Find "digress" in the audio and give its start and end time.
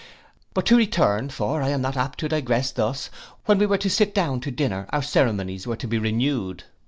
2.27-2.71